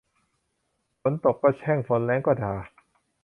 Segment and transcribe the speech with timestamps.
[1.01, 2.53] ฝนตกก็แช่ง ฝนแล้งก็ด่า